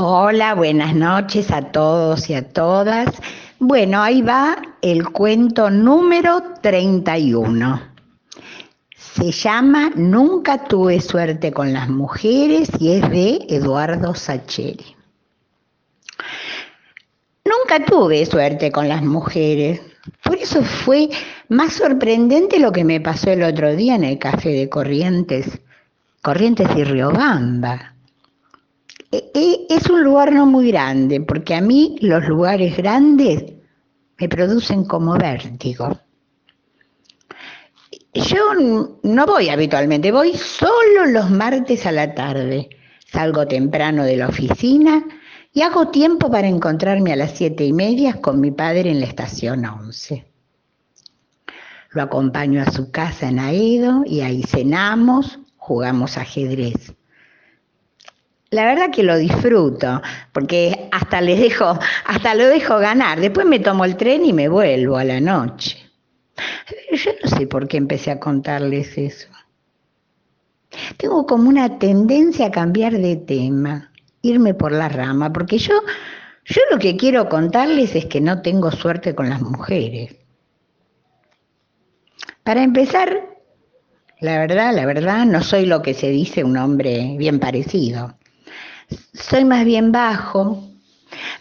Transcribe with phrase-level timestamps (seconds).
[0.00, 3.08] Hola, buenas noches a todos y a todas.
[3.58, 7.82] Bueno, ahí va el cuento número 31.
[8.94, 14.94] Se llama Nunca tuve suerte con las mujeres y es de Eduardo Sacheri.
[17.44, 19.80] Nunca tuve suerte con las mujeres.
[20.22, 21.08] Por eso fue
[21.48, 25.60] más sorprendente lo que me pasó el otro día en el café de Corrientes,
[26.22, 27.97] Corrientes y Riobamba.
[29.10, 33.44] E, e, es un lugar no muy grande, porque a mí los lugares grandes
[34.18, 35.98] me producen como vértigo.
[38.12, 38.54] Yo
[39.02, 42.68] no voy habitualmente, voy solo los martes a la tarde.
[43.06, 45.02] Salgo temprano de la oficina
[45.52, 49.06] y hago tiempo para encontrarme a las siete y media con mi padre en la
[49.06, 50.26] estación 11.
[51.90, 56.97] Lo acompaño a su casa en Aedo y ahí cenamos, jugamos ajedrez.
[58.50, 60.00] La verdad que lo disfruto,
[60.32, 63.20] porque hasta les dejo, hasta lo dejo ganar.
[63.20, 65.76] Después me tomo el tren y me vuelvo a la noche.
[66.92, 69.28] Yo no sé por qué empecé a contarles eso.
[70.96, 75.74] Tengo como una tendencia a cambiar de tema, irme por la rama, porque yo,
[76.44, 80.16] yo lo que quiero contarles es que no tengo suerte con las mujeres.
[82.44, 83.28] Para empezar,
[84.20, 88.17] la verdad, la verdad, no soy lo que se dice un hombre bien parecido
[89.12, 90.62] soy más bien bajo.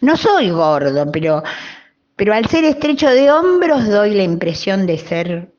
[0.00, 1.42] No soy gordo, pero,
[2.16, 5.52] pero al ser estrecho de hombros doy la impresión de ser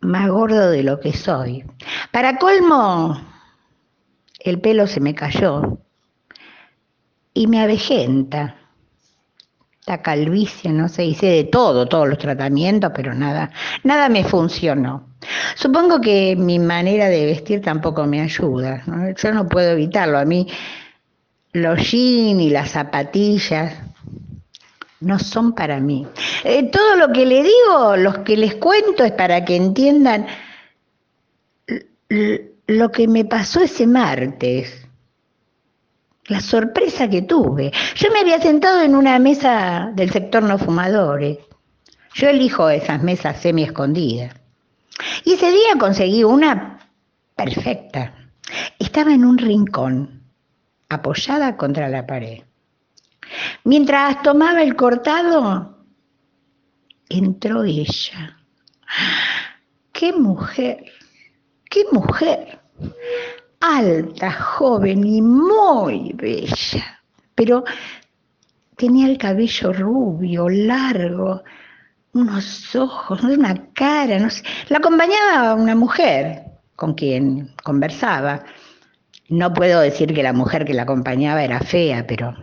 [0.00, 1.64] más gordo de lo que soy.
[2.12, 3.20] Para colmo,
[4.40, 5.78] el pelo se me cayó
[7.34, 8.57] y me avejenta.
[9.88, 13.50] La calvicie, no sé, hice de todo, todos los tratamientos, pero nada,
[13.84, 15.08] nada me funcionó.
[15.54, 18.82] Supongo que mi manera de vestir tampoco me ayuda.
[19.16, 20.18] Yo no puedo evitarlo.
[20.18, 20.46] A mí
[21.52, 23.72] los jeans y las zapatillas
[25.00, 26.06] no son para mí.
[26.44, 30.26] Eh, todo lo que le digo, lo que les cuento es para que entiendan
[32.66, 34.87] lo que me pasó ese martes.
[36.28, 37.72] La sorpresa que tuve.
[37.94, 41.38] Yo me había sentado en una mesa del sector no fumadores.
[42.14, 44.34] Yo elijo esas mesas semi escondidas.
[45.24, 46.90] Y ese día conseguí una
[47.34, 48.14] perfecta.
[48.78, 50.22] Estaba en un rincón,
[50.88, 52.42] apoyada contra la pared.
[53.64, 55.78] Mientras tomaba el cortado,
[57.08, 58.38] entró ella.
[59.92, 60.84] ¡Qué mujer!
[61.70, 62.60] ¡Qué mujer!
[63.78, 67.00] Alta, joven y muy bella,
[67.36, 67.62] pero
[68.76, 71.44] tenía el cabello rubio, largo,
[72.12, 74.42] unos ojos, una cara, no sé.
[74.68, 76.42] La acompañaba una mujer
[76.74, 78.42] con quien conversaba.
[79.28, 82.34] No puedo decir que la mujer que la acompañaba era fea, pero,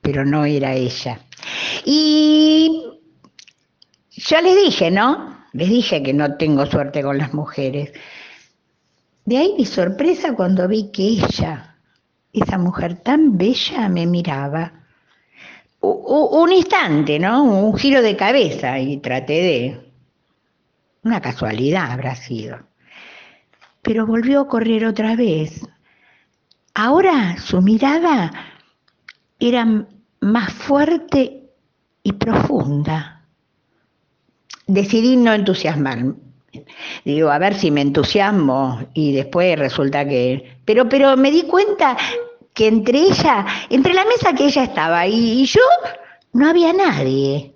[0.00, 1.18] pero no era ella.
[1.84, 2.84] Y
[4.10, 5.44] yo les dije, ¿no?
[5.54, 7.90] Les dije que no tengo suerte con las mujeres.
[9.28, 11.76] De ahí mi sorpresa cuando vi que ella,
[12.32, 14.72] esa mujer tan bella, me miraba
[15.80, 17.42] un instante, ¿no?
[17.44, 19.92] Un giro de cabeza y traté de...
[21.02, 22.60] Una casualidad habrá sido.
[23.82, 25.60] Pero volvió a correr otra vez.
[26.72, 28.32] Ahora su mirada
[29.38, 29.86] era
[30.20, 31.50] más fuerte
[32.02, 33.26] y profunda.
[34.66, 36.27] Decidí no entusiasmarme.
[37.04, 40.58] Digo, a ver si me entusiasmo y después resulta que...
[40.64, 41.96] Pero, pero me di cuenta
[42.58, 45.60] que entre ella, entre la mesa que ella estaba y, yo,
[46.32, 47.54] no había nadie.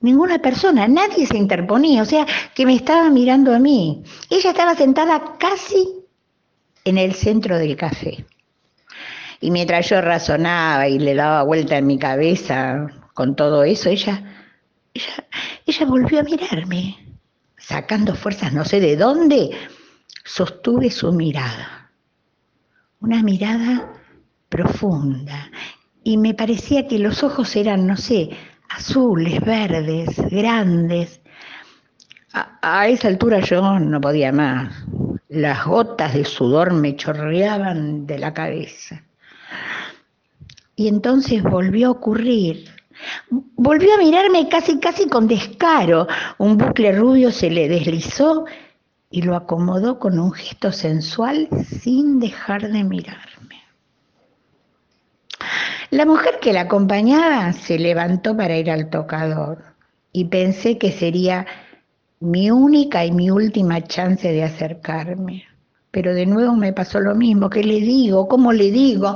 [0.00, 4.02] Ninguna persona, nadie se interponía, o sea, que me estaba mirando a mí.
[4.30, 5.86] Ella estaba sentada casi
[6.84, 8.24] en el centro del café.
[9.42, 14.22] Y mientras yo razonaba y le daba vuelta en mi cabeza con todo eso, ella,
[14.94, 15.26] ella,
[15.66, 16.96] ella volvió a mirarme.
[17.62, 19.50] Sacando fuerzas no sé de dónde,
[20.24, 21.82] sostuve su mirada
[23.02, 23.92] una mirada
[24.48, 25.50] profunda
[26.04, 28.30] y me parecía que los ojos eran, no sé,
[28.68, 31.20] azules, verdes, grandes.
[32.32, 34.72] A, esa altura yo no podía más.
[35.28, 39.02] Las gotas de sudor me chorreaban de la cabeza.
[40.76, 42.70] Y entonces volvió a ocurrir.
[43.30, 46.06] Volvió a mirarme casi, casi con descaro.
[46.38, 48.44] Un bucle rubio se le deslizó
[49.10, 51.48] y lo acomodó con un gesto sensual
[51.80, 53.62] sin dejar de mirarme.
[55.90, 59.62] La mujer que la acompañaba se levantó para ir al tocador
[60.10, 61.46] y pensé que sería
[62.20, 65.44] mi única y mi última chance de acercarme.
[65.92, 67.50] Pero de nuevo me pasó lo mismo.
[67.50, 68.26] ¿Qué le digo?
[68.26, 69.14] ¿Cómo le digo?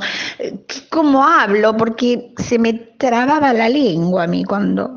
[0.91, 1.75] ¿Cómo hablo?
[1.77, 4.95] Porque se me trababa la lengua a mí cuando,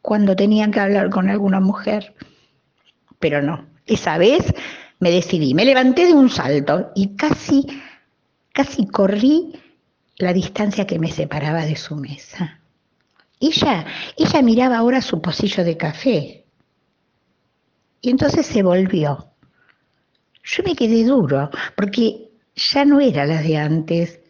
[0.00, 2.14] cuando tenía que hablar con alguna mujer.
[3.18, 4.54] Pero no, esa vez
[5.00, 7.66] me decidí, me levanté de un salto y casi,
[8.52, 9.52] casi corrí
[10.18, 12.60] la distancia que me separaba de su mesa.
[13.40, 13.86] Ella,
[14.16, 16.44] ella miraba ahora su pocillo de café.
[18.02, 19.29] Y entonces se volvió.
[20.52, 24.20] Yo me quedé duro, porque ya no era la de antes.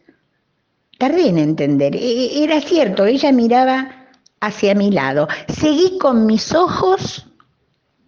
[0.98, 1.96] Tardé en entender.
[1.96, 4.08] E, era cierto, ella miraba
[4.40, 5.28] hacia mi lado.
[5.48, 7.26] Seguí con mis ojos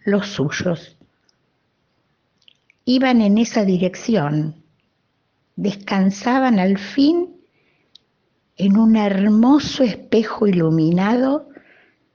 [0.05, 0.99] los suyos.
[2.85, 4.63] Iban en esa dirección.
[5.57, 7.37] Descansaban al fin
[8.57, 11.49] en un hermoso espejo iluminado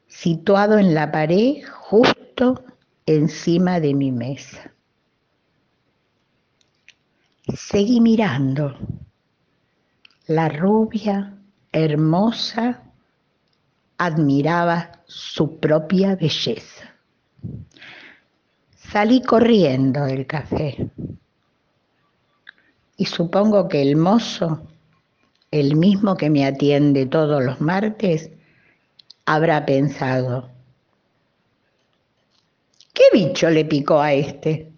[0.07, 2.63] situado en la pared justo
[3.05, 4.76] encima de mi mesa.
[7.55, 8.77] Seguí mirando.
[10.27, 11.37] La rubia,
[11.71, 12.83] hermosa,
[13.97, 16.95] admiraba su propia belleza.
[18.75, 20.89] Salí corriendo del café
[22.97, 24.67] y supongo que el mozo
[25.51, 28.31] el mismo que me atiende todos los martes,
[29.25, 30.49] habrá pensado,
[32.93, 34.71] ¿qué bicho le picó a este?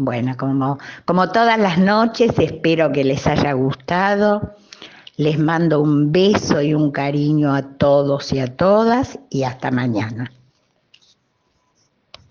[0.00, 4.54] Bueno, como, como todas las noches, espero que les haya gustado.
[5.16, 10.30] Les mando un beso y un cariño a todos y a todas y hasta mañana.